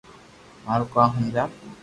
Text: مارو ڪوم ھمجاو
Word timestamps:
مارو 0.65 0.85
ڪوم 0.93 1.09
ھمجاو 1.17 1.49